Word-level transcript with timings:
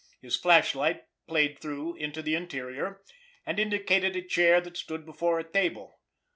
His 0.19 0.35
flashlight 0.35 1.05
played 1.27 1.59
through 1.59 1.93
into 1.95 2.23
the 2.23 2.33
interior, 2.33 3.03
and 3.45 3.59
indicated 3.59 4.15
a 4.15 4.23
chair 4.23 4.59
that 4.59 4.75
stood 4.75 5.05
before 5.05 5.37
a 5.37 5.43
table. 5.43 5.99